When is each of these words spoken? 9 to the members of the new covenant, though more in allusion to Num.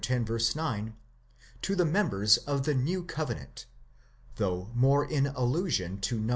9 0.03 0.95
to 1.61 1.75
the 1.75 1.85
members 1.85 2.37
of 2.37 2.63
the 2.63 2.73
new 2.73 3.03
covenant, 3.03 3.67
though 4.37 4.71
more 4.73 5.05
in 5.05 5.27
allusion 5.27 5.99
to 6.01 6.19
Num. 6.19 6.29